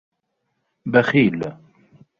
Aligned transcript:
بخيل 0.85 1.41